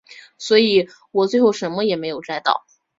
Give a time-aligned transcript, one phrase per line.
[0.39, 2.65] 所以我最后什么都没有摘到